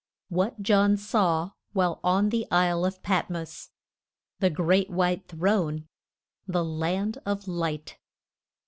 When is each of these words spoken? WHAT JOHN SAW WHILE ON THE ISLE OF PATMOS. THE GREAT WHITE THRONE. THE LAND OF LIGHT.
WHAT 0.29 0.63
JOHN 0.63 0.97
SAW 0.97 1.51
WHILE 1.73 1.99
ON 2.03 2.29
THE 2.29 2.47
ISLE 2.49 2.85
OF 2.85 3.03
PATMOS. 3.03 3.69
THE 4.39 4.49
GREAT 4.49 4.89
WHITE 4.89 5.27
THRONE. 5.27 5.87
THE 6.47 6.65
LAND 6.65 7.19
OF 7.23 7.47
LIGHT. 7.47 7.99